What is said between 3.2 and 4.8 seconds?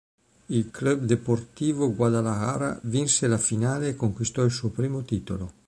la finale e conquistò il suo